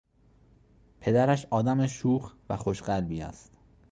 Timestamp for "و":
2.49-2.57